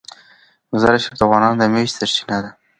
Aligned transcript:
مزارشریف 0.71 1.15
د 1.17 1.21
افغانانو 1.25 1.59
د 1.59 1.63
معیشت 1.73 1.95
سرچینه 1.99 2.37
ده. 2.43 2.51